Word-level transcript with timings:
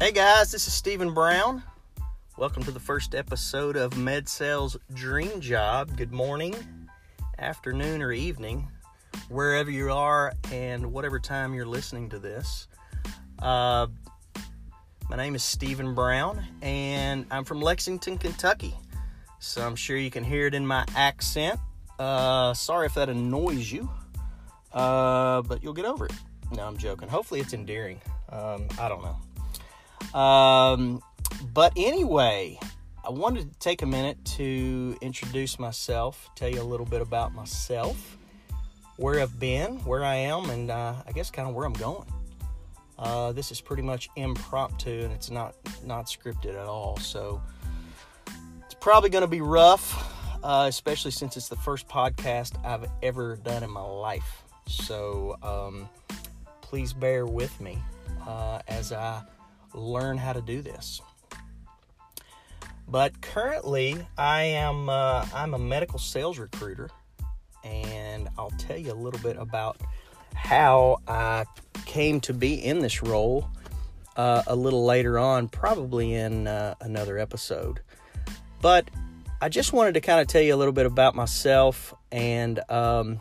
Hey 0.00 0.12
guys, 0.12 0.52
this 0.52 0.68
is 0.68 0.72
Stephen 0.72 1.12
Brown. 1.12 1.60
Welcome 2.36 2.62
to 2.62 2.70
the 2.70 2.78
first 2.78 3.16
episode 3.16 3.76
of 3.76 3.94
MedSales 3.94 4.76
Dream 4.94 5.40
Job. 5.40 5.96
Good 5.96 6.12
morning, 6.12 6.54
afternoon, 7.36 8.00
or 8.00 8.12
evening, 8.12 8.68
wherever 9.28 9.72
you 9.72 9.90
are 9.90 10.32
and 10.52 10.92
whatever 10.92 11.18
time 11.18 11.52
you're 11.52 11.66
listening 11.66 12.08
to 12.10 12.20
this. 12.20 12.68
Uh, 13.40 13.88
my 15.10 15.16
name 15.16 15.34
is 15.34 15.42
Stephen 15.42 15.96
Brown, 15.96 16.44
and 16.62 17.26
I'm 17.32 17.42
from 17.42 17.60
Lexington, 17.60 18.18
Kentucky. 18.18 18.76
So 19.40 19.66
I'm 19.66 19.74
sure 19.74 19.96
you 19.96 20.12
can 20.12 20.22
hear 20.22 20.46
it 20.46 20.54
in 20.54 20.64
my 20.64 20.84
accent. 20.94 21.58
Uh, 21.98 22.54
sorry 22.54 22.86
if 22.86 22.94
that 22.94 23.08
annoys 23.08 23.72
you, 23.72 23.90
uh, 24.72 25.42
but 25.42 25.60
you'll 25.60 25.72
get 25.72 25.86
over 25.86 26.06
it. 26.06 26.12
No, 26.52 26.62
I'm 26.62 26.76
joking. 26.76 27.08
Hopefully, 27.08 27.40
it's 27.40 27.52
endearing. 27.52 28.00
Um, 28.28 28.68
I 28.78 28.88
don't 28.88 29.02
know. 29.02 29.16
Um, 30.14 31.02
but 31.52 31.72
anyway, 31.76 32.58
I 33.06 33.10
wanted 33.10 33.52
to 33.52 33.58
take 33.58 33.82
a 33.82 33.86
minute 33.86 34.22
to 34.36 34.96
introduce 35.00 35.58
myself, 35.58 36.30
tell 36.34 36.48
you 36.48 36.60
a 36.60 36.64
little 36.64 36.86
bit 36.86 37.00
about 37.00 37.34
myself, 37.34 38.18
where 38.96 39.20
I've 39.20 39.38
been, 39.38 39.78
where 39.84 40.04
I 40.04 40.16
am, 40.16 40.50
and 40.50 40.70
uh, 40.70 40.94
I 41.06 41.12
guess 41.12 41.30
kind 41.30 41.48
of 41.48 41.54
where 41.54 41.64
I'm 41.64 41.72
going. 41.74 42.06
Uh, 42.98 43.32
this 43.32 43.52
is 43.52 43.60
pretty 43.60 43.82
much 43.82 44.10
impromptu 44.16 45.04
and 45.04 45.12
it's 45.12 45.30
not 45.30 45.54
not 45.84 46.06
scripted 46.06 46.60
at 46.60 46.66
all, 46.66 46.96
so 46.96 47.40
it's 48.64 48.74
probably 48.74 49.08
going 49.08 49.22
to 49.22 49.28
be 49.28 49.40
rough, 49.40 50.42
uh, 50.42 50.66
especially 50.68 51.12
since 51.12 51.36
it's 51.36 51.48
the 51.48 51.56
first 51.56 51.88
podcast 51.88 52.62
I've 52.64 52.90
ever 53.02 53.36
done 53.36 53.62
in 53.62 53.70
my 53.70 53.82
life. 53.82 54.42
So 54.66 55.38
um, 55.44 55.88
please 56.60 56.92
bear 56.92 57.24
with 57.24 57.58
me 57.60 57.78
uh, 58.26 58.60
as 58.66 58.92
I 58.92 59.22
learn 59.74 60.18
how 60.18 60.32
to 60.32 60.40
do 60.40 60.62
this. 60.62 61.00
But 62.86 63.20
currently, 63.20 64.06
I 64.16 64.42
am 64.42 64.88
uh, 64.88 65.26
I'm 65.34 65.54
a 65.54 65.58
medical 65.58 65.98
sales 65.98 66.38
recruiter, 66.38 66.88
and 67.62 68.28
I'll 68.38 68.52
tell 68.52 68.78
you 68.78 68.92
a 68.92 68.94
little 68.94 69.20
bit 69.20 69.36
about 69.36 69.76
how 70.34 70.98
I 71.06 71.44
came 71.84 72.20
to 72.22 72.32
be 72.32 72.54
in 72.54 72.78
this 72.78 73.02
role 73.02 73.48
uh, 74.16 74.42
a 74.46 74.56
little 74.56 74.84
later 74.84 75.18
on, 75.18 75.48
probably 75.48 76.14
in 76.14 76.46
uh, 76.46 76.74
another 76.80 77.18
episode. 77.18 77.80
But 78.62 78.88
I 79.40 79.48
just 79.48 79.72
wanted 79.72 79.94
to 79.94 80.00
kind 80.00 80.20
of 80.20 80.26
tell 80.26 80.42
you 80.42 80.54
a 80.54 80.56
little 80.56 80.72
bit 80.72 80.86
about 80.86 81.14
myself 81.14 81.94
and 82.10 82.58
um, 82.70 83.20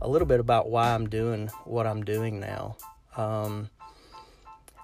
a 0.00 0.08
little 0.08 0.26
bit 0.26 0.38
about 0.38 0.68
why 0.68 0.94
I'm 0.94 1.08
doing 1.08 1.48
what 1.64 1.86
I'm 1.86 2.04
doing 2.04 2.40
now. 2.40 2.76
Um, 3.16 3.70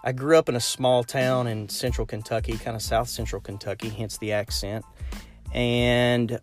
I 0.05 0.13
grew 0.13 0.39
up 0.39 0.49
in 0.49 0.57
a 0.57 0.61
small 0.61 1.03
town 1.05 1.47
in 1.47 1.69
central 1.69 2.07
Kentucky, 2.07 2.57
kind 2.57 2.77
of 2.77 2.83
south 2.83 3.09
central 3.09 3.41
Kentucky, 3.41 3.89
hence 3.89 4.19
the 4.19 4.33
accent. 4.33 4.85
And, 5.53 6.39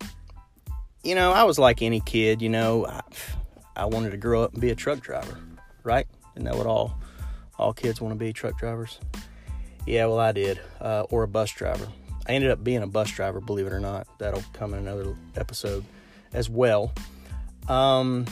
you 1.02 1.14
know, 1.14 1.32
I 1.32 1.44
was 1.44 1.58
like 1.58 1.82
any 1.82 2.00
kid, 2.00 2.42
you 2.42 2.48
know, 2.48 2.86
I, 2.86 3.00
I 3.74 3.84
wanted 3.86 4.10
to 4.10 4.16
grow 4.16 4.42
up 4.42 4.52
and 4.52 4.60
be 4.60 4.70
a 4.70 4.74
truck 4.74 5.00
driver, 5.00 5.38
right? 5.84 6.06
Isn't 6.34 6.44
that 6.44 6.56
what 6.56 6.66
all, 6.66 6.98
all 7.58 7.72
kids 7.72 8.00
want 8.00 8.12
to 8.12 8.18
be, 8.18 8.32
truck 8.32 8.58
drivers? 8.58 8.98
Yeah, 9.86 10.06
well, 10.06 10.18
I 10.18 10.32
did, 10.32 10.60
uh, 10.80 11.04
or 11.10 11.22
a 11.22 11.28
bus 11.28 11.52
driver. 11.52 11.88
I 12.28 12.32
ended 12.32 12.50
up 12.50 12.62
being 12.64 12.82
a 12.82 12.88
bus 12.88 13.10
driver, 13.10 13.40
believe 13.40 13.66
it 13.66 13.72
or 13.72 13.80
not. 13.80 14.06
That'll 14.18 14.44
come 14.52 14.74
in 14.74 14.80
another 14.80 15.14
episode 15.36 15.84
as 16.32 16.50
well. 16.50 16.92
Um, 17.68 18.26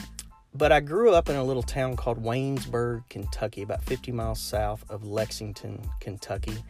but 0.57 0.71
I 0.71 0.79
grew 0.79 1.13
up 1.13 1.29
in 1.29 1.35
a 1.35 1.43
little 1.43 1.63
town 1.63 1.95
called 1.95 2.23
Waynesburg, 2.23 3.03
Kentucky, 3.09 3.61
about 3.61 3.83
50 3.83 4.11
miles 4.11 4.39
south 4.39 4.85
of 4.89 5.05
Lexington, 5.05 5.81
Kentucky, 5.99 6.63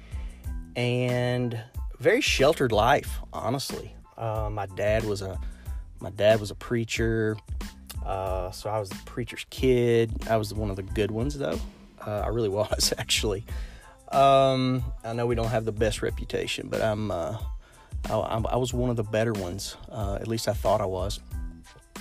and 0.75 1.59
very 1.99 2.21
sheltered 2.21 2.71
life, 2.71 3.19
honestly. 3.31 3.95
Uh, 4.17 4.49
my 4.51 4.65
dad 4.65 5.03
was 5.03 5.21
a 5.21 5.39
my 5.99 6.09
dad 6.09 6.39
was 6.39 6.51
a 6.51 6.55
preacher, 6.55 7.37
uh, 8.05 8.51
so 8.51 8.69
I 8.69 8.79
was 8.79 8.89
the 8.89 8.99
preacher's 9.05 9.45
kid. 9.49 10.11
I 10.29 10.37
was 10.37 10.53
one 10.53 10.69
of 10.69 10.75
the 10.75 10.83
good 10.83 11.11
ones, 11.11 11.37
though. 11.37 11.59
Uh, 12.05 12.21
I 12.21 12.27
really 12.27 12.49
was 12.61 12.93
actually. 12.97 13.45
Um, 14.11 14.83
I 15.03 15.13
know 15.13 15.25
we 15.25 15.35
don't 15.35 15.49
have 15.49 15.65
the 15.65 15.71
best 15.71 16.01
reputation, 16.01 16.69
but 16.69 16.81
I'm 16.81 17.11
uh, 17.11 17.37
I, 18.09 18.15
I, 18.15 18.55
was 18.57 18.73
one 18.73 18.89
of 18.89 18.95
the 18.95 19.03
better 19.03 19.33
ones. 19.33 19.77
Uh, 19.89 20.17
at 20.21 20.27
least 20.27 20.47
I 20.47 20.53
thought 20.53 20.79
I 20.79 20.85
was 20.85 21.19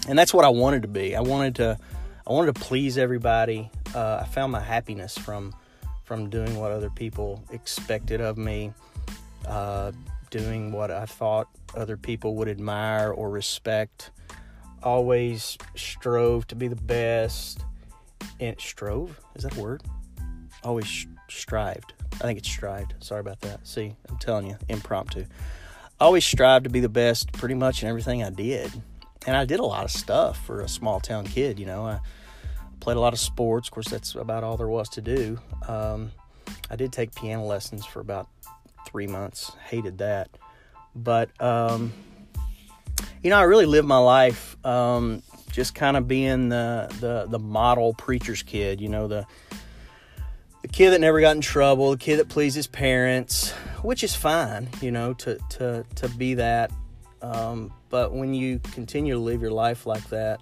and 0.08 0.18
that's 0.18 0.34
what 0.34 0.44
I 0.44 0.48
wanted 0.48 0.82
to 0.82 0.88
be. 0.88 1.16
I 1.16 1.20
wanted 1.20 1.56
to, 1.56 1.78
I 2.26 2.32
wanted 2.32 2.54
to 2.54 2.60
please 2.60 2.98
everybody. 2.98 3.70
Uh, 3.94 4.20
I 4.22 4.24
found 4.24 4.52
my 4.52 4.60
happiness 4.60 5.16
from, 5.16 5.54
from 6.04 6.28
doing 6.28 6.56
what 6.58 6.72
other 6.72 6.90
people 6.90 7.42
expected 7.50 8.20
of 8.20 8.36
me, 8.36 8.72
uh, 9.46 9.92
doing 10.30 10.72
what 10.72 10.90
I 10.90 11.06
thought 11.06 11.48
other 11.74 11.96
people 11.96 12.34
would 12.36 12.48
admire 12.48 13.10
or 13.10 13.30
respect. 13.30 14.10
Always 14.82 15.56
strove 15.74 16.46
to 16.48 16.54
be 16.54 16.68
the 16.68 16.76
best. 16.76 17.64
And 18.40 18.60
strove 18.60 19.20
is 19.34 19.44
that 19.44 19.56
a 19.56 19.60
word? 19.60 19.82
Always 20.62 21.06
strived. 21.28 21.94
I 22.14 22.18
think 22.18 22.38
it's 22.38 22.48
strived. 22.48 22.94
Sorry 23.00 23.20
about 23.20 23.40
that. 23.40 23.66
See, 23.66 23.94
I'm 24.08 24.18
telling 24.18 24.46
you, 24.46 24.56
impromptu. 24.68 25.24
Always 26.00 26.24
strive 26.24 26.64
to 26.64 26.70
be 26.70 26.80
the 26.80 26.88
best, 26.88 27.32
pretty 27.32 27.54
much 27.54 27.82
in 27.82 27.88
everything 27.88 28.22
I 28.22 28.30
did 28.30 28.70
and 29.26 29.36
I 29.36 29.44
did 29.44 29.60
a 29.60 29.64
lot 29.64 29.84
of 29.84 29.90
stuff 29.90 30.44
for 30.44 30.60
a 30.60 30.68
small 30.68 31.00
town 31.00 31.26
kid. 31.26 31.58
You 31.58 31.66
know, 31.66 31.86
I 31.86 32.00
played 32.80 32.96
a 32.96 33.00
lot 33.00 33.12
of 33.12 33.18
sports. 33.18 33.68
Of 33.68 33.72
course, 33.72 33.88
that's 33.88 34.14
about 34.14 34.44
all 34.44 34.56
there 34.56 34.68
was 34.68 34.88
to 34.90 35.00
do. 35.00 35.38
Um, 35.66 36.12
I 36.70 36.76
did 36.76 36.92
take 36.92 37.14
piano 37.14 37.44
lessons 37.44 37.86
for 37.86 38.00
about 38.00 38.28
three 38.86 39.06
months. 39.06 39.52
Hated 39.66 39.98
that, 39.98 40.28
but 40.94 41.30
um, 41.40 41.92
you 43.22 43.30
know, 43.30 43.38
I 43.38 43.42
really 43.42 43.66
lived 43.66 43.88
my 43.88 43.98
life 43.98 44.56
um, 44.64 45.22
just 45.50 45.74
kind 45.74 45.96
of 45.96 46.06
being 46.06 46.50
the, 46.50 46.94
the 47.00 47.26
the 47.28 47.38
model 47.38 47.94
preacher's 47.94 48.42
kid. 48.42 48.80
You 48.80 48.88
know, 48.88 49.08
the 49.08 49.26
the 50.62 50.68
kid 50.68 50.90
that 50.90 51.00
never 51.00 51.20
got 51.20 51.36
in 51.36 51.40
trouble, 51.40 51.92
the 51.92 51.96
kid 51.96 52.18
that 52.18 52.28
pleased 52.28 52.56
his 52.56 52.66
parents, 52.66 53.52
which 53.82 54.04
is 54.04 54.14
fine. 54.14 54.68
You 54.80 54.90
know, 54.90 55.14
to 55.14 55.38
to 55.50 55.84
to 55.96 56.08
be 56.10 56.34
that. 56.34 56.70
Um, 57.22 57.72
but 57.94 58.12
when 58.12 58.34
you 58.34 58.58
continue 58.58 59.14
to 59.14 59.20
live 59.20 59.40
your 59.40 59.52
life 59.52 59.86
like 59.86 60.08
that, 60.08 60.40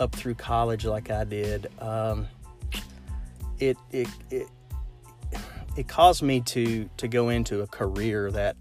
up 0.00 0.12
through 0.16 0.34
college 0.34 0.84
like 0.84 1.12
I 1.12 1.22
did, 1.22 1.70
um, 1.78 2.26
it, 3.60 3.76
it 3.92 4.08
it 4.30 4.48
it 5.76 5.86
caused 5.86 6.22
me 6.22 6.40
to 6.40 6.90
to 6.96 7.06
go 7.06 7.28
into 7.28 7.60
a 7.60 7.68
career 7.68 8.32
that 8.32 8.56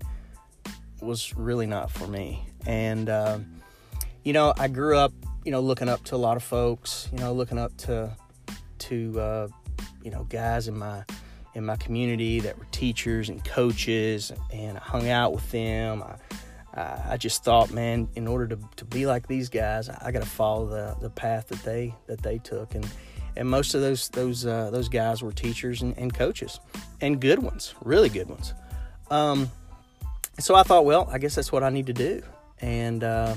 was 1.02 1.36
really 1.36 1.66
not 1.66 1.90
for 1.90 2.06
me. 2.06 2.46
And 2.68 3.10
um, 3.10 3.60
you 4.24 4.34
know, 4.34 4.54
I 4.56 4.68
grew 4.68 4.96
up, 4.96 5.14
you 5.44 5.52
know, 5.52 5.60
looking 5.60 5.90
up 5.90 6.04
to 6.04 6.16
a 6.16 6.18
lot 6.18 6.38
of 6.38 6.44
folks, 6.44 7.10
you 7.12 7.18
know, 7.18 7.34
looking 7.34 7.58
up 7.58 7.76
to 7.78 8.16
to 8.78 9.20
uh, 9.20 9.48
you 10.04 10.12
know 10.12 10.26
guys 10.26 10.68
in 10.68 10.78
my 10.78 11.06
in 11.56 11.66
my 11.66 11.76
community 11.78 12.40
that 12.42 12.56
were 12.60 12.68
teachers 12.70 13.30
and 13.30 13.44
coaches, 13.44 14.32
and 14.54 14.78
I 14.78 14.82
hung 14.82 15.10
out 15.10 15.34
with 15.34 15.50
them. 15.50 16.04
I, 16.04 16.18
I 16.74 17.18
just 17.18 17.44
thought, 17.44 17.72
man, 17.72 18.08
in 18.16 18.28
order 18.28 18.48
to, 18.48 18.60
to 18.78 18.86
be 18.86 19.06
like 19.06 19.28
these 19.28 19.50
guys, 19.50 19.90
I 19.90 20.12
got 20.12 20.24
to 20.24 20.30
follow 20.30 20.68
the, 20.68 20.96
the 21.02 21.10
path 21.10 21.48
that 21.50 21.64
they 21.64 21.94
that 22.08 22.22
they 22.22 22.38
took, 22.38 22.76
and 22.76 22.88
and 23.36 23.50
most 23.50 23.74
of 23.74 23.82
those 23.82 24.08
those 24.10 24.46
uh, 24.46 24.70
those 24.72 24.88
guys 24.88 25.22
were 25.22 25.34
teachers 25.34 25.82
and, 25.82 25.98
and, 25.98 26.14
coaches, 26.14 26.60
and 27.02 27.20
good 27.20 27.40
ones, 27.40 27.76
really 27.84 28.10
good 28.10 28.30
ones. 28.30 28.54
Um, 29.10 29.52
so 30.40 30.56
I 30.56 30.64
thought, 30.64 30.86
well, 30.86 31.10
I 31.12 31.18
guess 31.18 31.36
that's 31.36 31.52
what 31.52 31.64
I 31.64 31.70
need 31.70 31.88
to 31.88 31.94
do, 31.94 32.24
and 32.62 33.04
uh, 33.04 33.36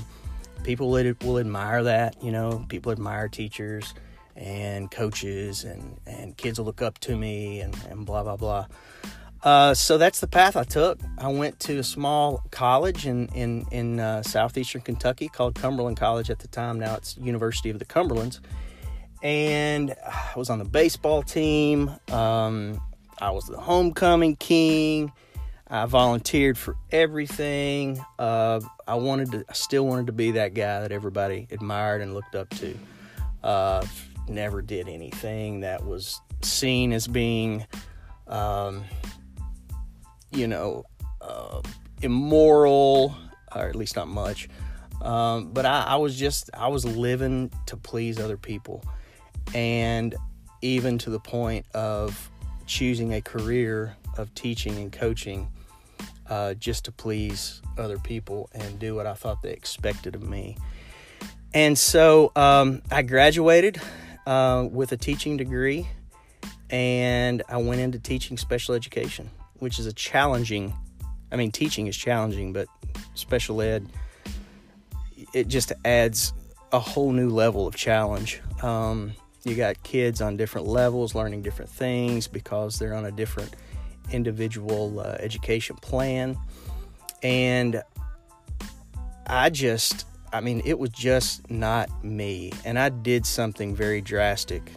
people 0.63 0.89
will, 0.89 1.13
will 1.23 1.39
admire 1.39 1.83
that. 1.83 2.23
You 2.23 2.31
know, 2.31 2.65
people 2.69 2.93
admire 2.93 3.27
teachers 3.27 3.93
and 4.37 4.89
coaches, 4.89 5.65
and 5.65 5.99
and 6.05 6.37
kids 6.37 6.57
will 6.57 6.65
look 6.65 6.81
up 6.81 6.99
to 6.99 7.17
me, 7.17 7.59
and 7.59 7.75
and 7.89 8.05
blah 8.05 8.23
blah 8.23 8.37
blah. 8.37 8.67
Uh, 9.45 9.75
so 9.75 9.99
that's 9.99 10.19
the 10.19 10.27
path 10.27 10.57
I 10.57 10.63
took. 10.63 10.99
I 11.19 11.27
went 11.27 11.59
to 11.61 11.77
a 11.77 11.83
small 11.83 12.43
college 12.49 13.05
in 13.05 13.27
in 13.27 13.67
in 13.71 13.99
uh, 13.99 14.23
southeastern 14.23 14.81
Kentucky 14.81 15.27
called 15.27 15.53
Cumberland 15.53 15.97
College 15.97 16.31
at 16.31 16.39
the 16.39 16.47
time. 16.47 16.79
Now 16.79 16.95
it's 16.95 17.15
University 17.17 17.69
of 17.69 17.77
the 17.77 17.85
Cumberlands, 17.85 18.39
and 19.21 19.95
I 20.03 20.33
was 20.35 20.49
on 20.49 20.57
the 20.57 20.65
baseball 20.65 21.21
team. 21.21 21.91
Um, 22.11 22.81
I 23.21 23.29
was 23.29 23.45
the 23.45 23.57
homecoming 23.57 24.35
king. 24.35 25.11
I 25.67 25.85
volunteered 25.85 26.57
for 26.57 26.75
everything. 26.91 28.03
Uh, 28.17 28.61
I 28.87 28.95
wanted 28.95 29.31
to, 29.31 29.45
I 29.49 29.53
still 29.53 29.85
wanted 29.85 30.07
to 30.07 30.11
be 30.11 30.31
that 30.31 30.53
guy 30.53 30.81
that 30.81 30.91
everybody 30.91 31.47
admired 31.51 32.01
and 32.01 32.13
looked 32.13 32.35
up 32.35 32.49
to. 32.51 32.77
Uh, 33.43 33.85
never 34.27 34.61
did 34.61 34.87
anything 34.87 35.61
that 35.61 35.85
was 35.85 36.19
seen 36.41 36.93
as 36.93 37.07
being 37.07 37.65
um, 38.27 38.83
you 40.31 40.47
know, 40.47 40.83
uh, 41.21 41.61
immoral, 42.01 43.15
or 43.55 43.63
at 43.63 43.75
least 43.75 43.95
not 43.95 44.07
much. 44.07 44.49
Um, 45.01 45.51
but 45.51 45.65
I, 45.65 45.83
I 45.83 45.95
was 45.97 46.17
just, 46.17 46.49
I 46.53 46.67
was 46.67 46.85
living 46.85 47.51
to 47.67 47.77
please 47.77 48.19
other 48.19 48.37
people. 48.37 48.83
And 49.53 50.15
even 50.61 50.97
to 50.99 51.09
the 51.09 51.19
point 51.19 51.65
of 51.73 52.31
choosing 52.65 53.13
a 53.13 53.21
career 53.21 53.95
of 54.17 54.33
teaching 54.33 54.77
and 54.77 54.91
coaching 54.91 55.51
uh, 56.27 56.55
just 56.55 56.85
to 56.85 56.91
please 56.91 57.61
other 57.77 57.99
people 57.99 58.49
and 58.53 58.79
do 58.79 58.95
what 58.95 59.05
I 59.05 59.13
thought 59.13 59.41
they 59.41 59.51
expected 59.51 60.15
of 60.15 60.23
me. 60.23 60.57
And 61.53 61.77
so 61.77 62.31
um, 62.35 62.81
I 62.91 63.01
graduated 63.03 63.79
uh, 64.25 64.67
with 64.69 64.91
a 64.91 64.97
teaching 64.97 65.37
degree 65.37 65.87
and 66.69 67.43
I 67.47 67.57
went 67.57 67.81
into 67.81 67.99
teaching 67.99 68.37
special 68.37 68.73
education, 68.75 69.29
which 69.59 69.79
is 69.79 69.85
a 69.85 69.93
challenging, 69.93 70.73
I 71.31 71.35
mean, 71.35 71.51
teaching 71.51 71.87
is 71.87 71.97
challenging, 71.97 72.53
but 72.53 72.67
special 73.13 73.61
ed, 73.61 73.87
it 75.33 75.47
just 75.47 75.71
adds 75.83 76.33
a 76.71 76.79
whole 76.79 77.11
new 77.11 77.29
level 77.29 77.67
of 77.67 77.75
challenge. 77.75 78.41
Um, 78.61 79.13
you 79.43 79.55
got 79.55 79.81
kids 79.83 80.21
on 80.21 80.37
different 80.37 80.67
levels 80.67 81.13
learning 81.13 81.43
different 81.43 81.71
things 81.71 82.27
because 82.27 82.79
they're 82.79 82.95
on 82.95 83.05
a 83.05 83.11
different 83.11 83.55
individual 84.11 84.99
uh, 84.99 85.17
education 85.19 85.75
plan. 85.77 86.37
And 87.21 87.81
I 89.27 89.49
just, 89.49 90.05
I 90.33 90.41
mean, 90.41 90.61
it 90.65 90.77
was 90.77 90.89
just 90.89 91.49
not 91.49 92.03
me. 92.03 92.51
And 92.63 92.77
I 92.77 92.89
did 92.89 93.25
something 93.25 93.75
very 93.75 94.01
drastic 94.01 94.71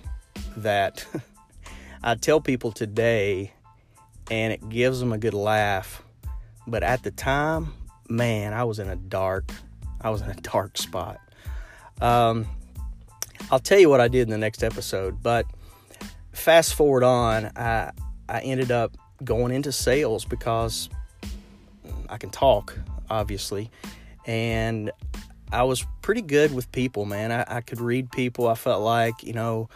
that 0.56 1.06
I 2.02 2.14
tell 2.14 2.40
people 2.40 2.72
today, 2.72 3.52
and 4.30 4.52
it 4.52 4.68
gives 4.68 5.00
them 5.00 5.12
a 5.12 5.18
good 5.18 5.34
laugh. 5.34 6.02
But 6.66 6.82
at 6.82 7.02
the 7.02 7.10
time, 7.10 7.72
man, 8.08 8.52
I 8.52 8.64
was 8.64 8.78
in 8.78 8.88
a 8.88 8.96
dark, 8.96 9.50
I 10.00 10.10
was 10.10 10.22
in 10.22 10.30
a 10.30 10.34
dark 10.40 10.76
spot. 10.76 11.18
Um, 12.00 12.46
I'll 13.50 13.58
tell 13.58 13.78
you 13.78 13.88
what 13.88 14.00
I 14.00 14.08
did 14.08 14.22
in 14.22 14.30
the 14.30 14.38
next 14.38 14.62
episode, 14.62 15.22
but 15.22 15.46
fast 16.32 16.74
forward 16.74 17.02
on, 17.04 17.50
I 17.56 17.92
I 18.28 18.40
ended 18.40 18.70
up 18.70 18.96
going 19.24 19.52
into 19.52 19.72
sales 19.72 20.24
because 20.24 20.90
I 22.08 22.18
can 22.18 22.30
talk, 22.30 22.78
obviously, 23.08 23.70
and 24.26 24.90
I 25.50 25.62
was 25.62 25.86
pretty 26.02 26.22
good 26.22 26.54
with 26.54 26.70
people, 26.72 27.06
man. 27.06 27.32
I, 27.32 27.44
I 27.48 27.60
could 27.62 27.80
read 27.80 28.10
people. 28.12 28.48
I 28.48 28.54
felt 28.54 28.82
like, 28.82 29.22
you 29.22 29.32
know, 29.32 29.68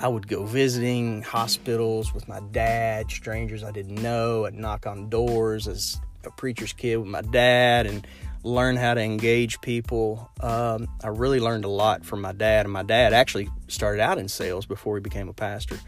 I 0.00 0.06
would 0.06 0.28
go 0.28 0.44
visiting 0.44 1.22
hospitals 1.22 2.14
with 2.14 2.28
my 2.28 2.40
dad, 2.52 3.10
strangers 3.10 3.64
I 3.64 3.72
didn't 3.72 4.00
know. 4.00 4.46
I'd 4.46 4.54
knock 4.54 4.86
on 4.86 5.08
doors 5.08 5.66
as 5.66 6.00
a 6.24 6.30
preacher's 6.30 6.72
kid 6.72 6.96
with 6.98 7.08
my 7.08 7.22
dad 7.22 7.86
and 7.86 8.06
learn 8.44 8.76
how 8.76 8.94
to 8.94 9.00
engage 9.00 9.60
people. 9.60 10.30
Um, 10.40 10.88
I 11.02 11.08
really 11.08 11.40
learned 11.40 11.64
a 11.64 11.68
lot 11.68 12.04
from 12.04 12.20
my 12.20 12.32
dad, 12.32 12.66
and 12.66 12.72
my 12.72 12.84
dad 12.84 13.12
actually 13.12 13.48
started 13.66 14.00
out 14.00 14.18
in 14.18 14.28
sales 14.28 14.66
before 14.66 14.96
he 14.96 15.00
became 15.00 15.28
a 15.28 15.32
pastor. 15.32 15.78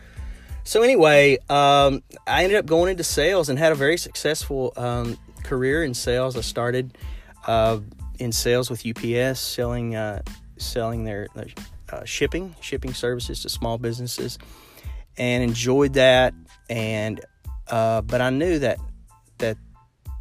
So, 0.64 0.82
anyway, 0.82 1.38
um, 1.48 2.02
I 2.26 2.44
ended 2.44 2.58
up 2.58 2.66
going 2.66 2.90
into 2.90 3.04
sales 3.04 3.48
and 3.48 3.58
had 3.58 3.72
a 3.72 3.76
very 3.76 3.96
successful 3.96 4.72
um, 4.76 5.18
career 5.44 5.84
in 5.84 5.94
sales. 5.94 6.36
I 6.36 6.42
started 6.42 6.98
uh, 7.46 7.78
in 8.18 8.32
sales 8.32 8.70
with 8.70 8.84
UPS, 8.84 9.40
selling 9.40 9.94
uh, 9.94 10.22
selling 10.58 11.04
their, 11.04 11.28
their 11.34 11.46
uh, 11.92 12.04
shipping, 12.04 12.54
shipping 12.60 12.94
services 12.94 13.42
to 13.42 13.48
small 13.48 13.78
businesses, 13.78 14.38
and 15.16 15.42
enjoyed 15.42 15.94
that. 15.94 16.34
And 16.68 17.20
uh, 17.68 18.02
but 18.02 18.20
I 18.20 18.30
knew 18.30 18.58
that 18.58 18.78
that 19.38 19.56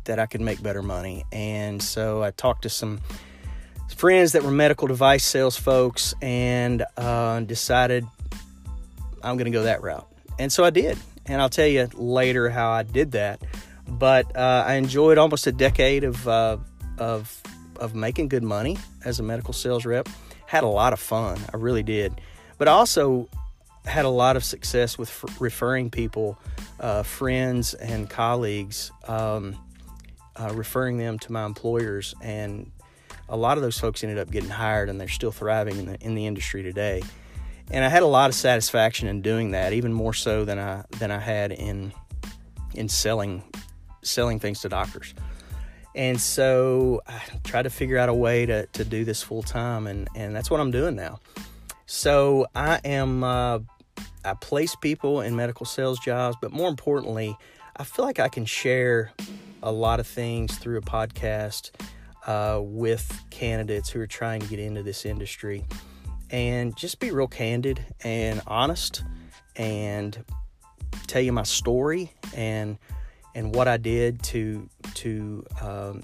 that 0.06 0.19
I 0.19 0.25
could 0.25 0.42
make 0.42 0.62
better 0.62 0.81
money, 0.81 1.24
and 1.31 1.81
so 1.81 2.24
I 2.24 2.31
talked 2.31 2.63
to 2.63 2.69
some 2.69 3.00
friends 3.95 4.31
that 4.31 4.44
were 4.44 4.51
medical 4.51 4.88
device 4.88 5.25
sales 5.25 5.57
folks, 5.57 6.13
and 6.21 6.86
uh, 6.98 7.42
decided 7.42 8.06
I'm 9.22 9.36
going 9.36 9.51
to 9.51 9.51
go 9.51 9.63
that 9.63 9.81
route. 9.81 10.07
And 10.38 10.51
so 10.51 10.63
I 10.63 10.69
did, 10.69 10.98
and 11.25 11.42
I'll 11.42 11.50
tell 11.50 11.68
you 11.68 11.89
later 11.94 12.50
how 12.50 12.72
I 12.72 12.83
did 12.83 13.12
that. 13.12 13.42
But 13.88 14.36
uh, 14.38 14.63
I 14.65 14.75
enjoyed 14.75 15.18
almost 15.18 15.48
a 15.48 15.51
decade 15.51 16.04
of 16.04 16.27
uh, 16.27 16.57
of 16.98 17.42
of 17.77 17.95
making 17.95 18.27
good 18.27 18.44
money 18.44 18.77
as 19.06 19.19
a 19.19 19.24
medical 19.24 19.54
sales 19.54 19.86
rep 19.86 20.07
had 20.50 20.63
a 20.63 20.68
lot 20.68 20.94
of 20.94 21.00
fun. 21.00 21.38
I 21.54 21.57
really 21.57 21.84
did. 21.84 22.19
But 22.57 22.68
I 22.68 22.72
also 22.72 23.30
had 23.86 24.04
a 24.04 24.10
lot 24.10 24.36
of 24.36 24.44
success 24.44 24.98
with 24.98 25.10
f- 25.10 25.40
referring 25.40 25.92
people, 25.92 26.40
uh, 26.80 27.04
friends 27.04 27.75
and 27.75 28.10
colleagues, 28.10 28.92
um, 29.07 29.56
uh, 30.36 30.51
referring 30.56 30.98
them 30.98 31.19
to 31.19 31.31
my 31.31 31.46
employers. 31.46 32.16
And 32.19 32.72
a 33.30 33.38
lot 33.38 33.60
of 33.60 33.63
those 33.63 33.78
folks 33.78 34.04
ended 34.04 34.18
up 34.18 34.31
getting 34.31 34.50
hired 34.50 34.90
and 34.90 35.00
they're 35.00 35.07
still 35.07 35.31
thriving 35.31 35.78
in 35.78 35.86
the, 35.86 36.01
in 36.01 36.16
the 36.16 36.25
industry 36.25 36.63
today. 36.63 37.04
And 37.69 37.86
I 37.86 37.90
had 37.90 38.01
a 38.01 38.07
lot 38.07 38.31
of 38.31 38.36
satisfaction 38.36 39.07
in 39.07 39.22
doing 39.22 39.51
that, 39.51 39.74
even 39.74 39.94
more 39.94 40.16
so 40.16 40.46
than 40.46 40.57
I 40.57 40.84
than 40.98 41.12
I 41.12 41.19
had 41.19 41.51
in 41.51 41.94
in 42.74 42.90
selling 42.90 43.44
selling 44.01 44.40
things 44.40 44.62
to 44.62 44.69
doctors. 44.69 45.13
And 45.95 46.19
so 46.19 47.01
I 47.07 47.21
tried 47.44 47.63
to 47.63 47.69
figure 47.69 47.97
out 47.97 48.09
a 48.09 48.13
way 48.13 48.45
to, 48.45 48.65
to 48.68 48.86
do 48.86 49.03
this 49.03 49.24
full 49.24 49.41
time, 49.41 49.88
and, 49.88 50.07
and 50.15 50.36
that's 50.36 50.50
what 50.50 50.59
I'm 50.59 50.71
doing 50.71 50.95
now. 50.95 51.19
So 51.86 52.45
I 52.56 52.80
am, 52.86 53.24
uh, 53.24 53.59
I 54.24 54.33
place 54.36 54.75
people 54.75 55.21
in 55.21 55.36
medical 55.36 55.65
sales 55.65 56.00
jobs, 56.00 56.38
but 56.41 56.51
more 56.51 56.69
importantly, 56.69 57.36
I 57.75 57.83
feel 57.83 58.06
like 58.06 58.19
I 58.19 58.27
can 58.27 58.45
share 58.45 59.12
a 59.63 59.71
lot 59.71 60.00
of 60.00 60.07
things 60.07 60.57
through 60.57 60.77
a 60.77 60.81
podcast 60.81 61.71
uh, 62.27 62.59
with 62.62 63.24
candidates 63.31 63.89
who 63.89 64.00
are 64.00 64.07
trying 64.07 64.41
to 64.41 64.47
get 64.47 64.59
into 64.59 64.83
this 64.83 65.06
industry 65.06 65.65
and 66.30 66.75
just 66.77 67.00
be 67.00 67.12
real 67.12 67.27
candid 67.27 67.83
and 68.03 68.41
honest 68.45 69.03
and 69.56 70.24
tell 71.07 71.21
you 71.21 71.31
my 71.31 71.44
story 71.44 72.12
and 72.36 72.77
and 73.39 73.56
what 73.56 73.69
I 73.69 73.77
did 73.77 74.21
to 74.24 74.69
to 74.95 75.45
um, 75.62 76.03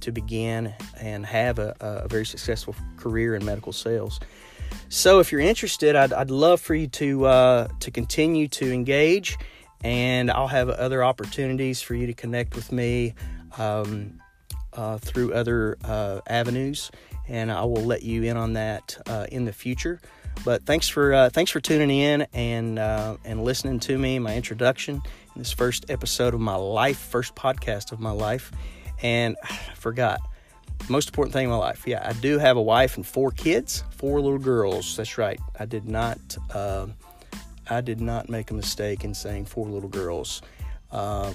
to 0.00 0.10
begin 0.10 0.74
and 1.00 1.24
have 1.24 1.58
a, 1.58 1.74
a, 1.80 2.08
very 2.08 2.26
successful 2.26 2.74
career 2.98 3.34
in 3.34 3.42
medical 3.44 3.72
sales. 3.72 4.20
So, 4.90 5.20
if 5.20 5.32
you're 5.32 5.40
interested, 5.40 5.96
I'd, 5.96 6.12
I'd 6.12 6.30
love 6.30 6.60
for 6.60 6.74
you 6.74 6.88
to 6.88 7.26
uh, 7.26 7.68
to 7.78 7.90
continue 7.92 8.48
to 8.48 8.72
engage, 8.72 9.38
and 9.84 10.30
I'll 10.30 10.48
have 10.48 10.68
other 10.68 11.04
opportunities 11.04 11.80
for 11.80 11.94
you 11.94 12.08
to 12.08 12.14
connect 12.14 12.56
with 12.56 12.72
me 12.72 13.14
um, 13.56 14.20
uh, 14.72 14.98
through 14.98 15.32
other 15.32 15.78
uh, 15.84 16.20
avenues, 16.26 16.90
and 17.28 17.52
I 17.52 17.64
will 17.64 17.84
let 17.84 18.02
you 18.02 18.24
in 18.24 18.36
on 18.36 18.54
that 18.54 19.00
uh, 19.06 19.26
in 19.30 19.44
the 19.44 19.52
future. 19.52 20.00
But 20.44 20.66
thanks 20.66 20.88
for 20.88 21.14
uh, 21.14 21.30
thanks 21.30 21.52
for 21.52 21.60
tuning 21.60 21.90
in 21.90 22.26
and 22.32 22.80
uh, 22.80 23.16
and 23.24 23.44
listening 23.44 23.78
to 23.80 23.96
me, 23.96 24.18
my 24.18 24.34
introduction, 24.34 25.02
this 25.36 25.52
first 25.52 25.90
episode 25.90 26.34
of 26.34 26.40
my 26.40 26.54
life, 26.54 26.98
first 26.98 27.34
podcast 27.34 27.92
of 27.92 28.00
my 28.00 28.10
life, 28.10 28.52
and 29.02 29.36
I 29.42 29.74
forgot 29.74 30.20
most 30.88 31.08
important 31.08 31.32
thing 31.32 31.44
in 31.44 31.50
my 31.50 31.56
life. 31.56 31.86
Yeah, 31.86 32.02
I 32.04 32.12
do 32.12 32.38
have 32.38 32.56
a 32.56 32.62
wife 32.62 32.96
and 32.96 33.06
four 33.06 33.30
kids, 33.30 33.84
four 33.90 34.20
little 34.20 34.38
girls. 34.38 34.96
That's 34.96 35.18
right. 35.18 35.40
I 35.58 35.64
did 35.64 35.88
not 35.88 36.18
uh, 36.52 36.86
I 37.68 37.80
did 37.80 38.00
not 38.00 38.28
make 38.28 38.50
a 38.50 38.54
mistake 38.54 39.04
in 39.04 39.14
saying 39.14 39.46
four 39.46 39.66
little 39.66 39.88
girls. 39.88 40.42
Uh, 40.90 41.32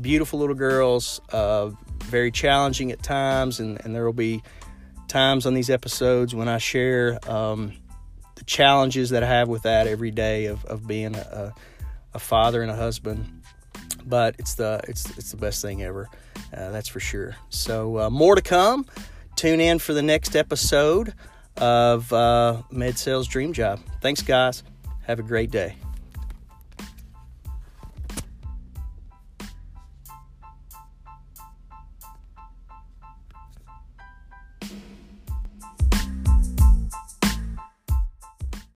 beautiful 0.00 0.38
little 0.38 0.54
girls, 0.54 1.20
uh, 1.32 1.70
very 2.04 2.30
challenging 2.30 2.92
at 2.92 3.02
times, 3.02 3.60
and, 3.60 3.80
and 3.84 3.94
there 3.94 4.04
will 4.04 4.12
be 4.12 4.42
times 5.08 5.46
on 5.46 5.54
these 5.54 5.70
episodes 5.70 6.34
when 6.34 6.48
I 6.48 6.58
share. 6.58 7.18
Um, 7.28 7.72
the 8.36 8.44
challenges 8.46 9.10
that 9.10 9.22
I 9.22 9.26
have 9.26 9.48
with 9.48 9.64
that 9.64 9.86
every 9.86 10.10
day 10.10 10.46
of, 10.46 10.64
of 10.64 10.86
being 10.86 11.14
a, 11.14 11.52
a 12.14 12.18
father 12.18 12.62
and 12.62 12.70
a 12.70 12.74
husband. 12.74 13.39
But 14.10 14.34
it's 14.38 14.54
the 14.54 14.80
it's 14.86 15.16
it's 15.16 15.30
the 15.30 15.36
best 15.36 15.62
thing 15.62 15.82
ever, 15.82 16.08
uh, 16.54 16.70
that's 16.70 16.88
for 16.88 17.00
sure. 17.00 17.36
So 17.48 17.98
uh, 17.98 18.10
more 18.10 18.34
to 18.34 18.42
come. 18.42 18.84
Tune 19.36 19.60
in 19.60 19.78
for 19.78 19.94
the 19.94 20.02
next 20.02 20.36
episode 20.36 21.14
of 21.56 22.12
uh, 22.12 22.62
Med 22.70 22.98
Sales 22.98 23.28
Dream 23.28 23.52
Job. 23.52 23.80
Thanks, 24.02 24.20
guys. 24.20 24.62
Have 25.06 25.18
a 25.18 25.22
great 25.22 25.50
day. 25.50 25.76